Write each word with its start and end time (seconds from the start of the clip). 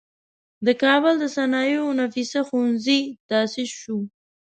د 0.65 0.67
کابل 0.83 1.13
د 1.19 1.25
صنایعو 1.35 1.95
نفیسه 2.01 2.39
ښوونځی 2.47 2.99
تاسیس 3.29 3.71
شو. 3.81 3.99